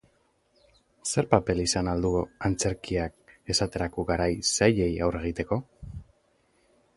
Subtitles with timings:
[1.09, 2.11] Zer paper izan ahal du
[2.49, 5.61] antzerkiak esaterako garai zailei aurre egiteko?